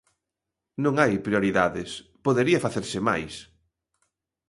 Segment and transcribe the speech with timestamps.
[0.83, 1.89] Non hai prioridades,
[2.25, 3.33] podería facerse máis.